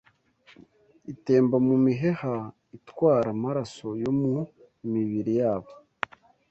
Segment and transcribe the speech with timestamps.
[1.13, 2.35] itemba mu miheha
[2.77, 4.33] itwara amaraso yo mu
[4.91, 5.71] mibiri yabo?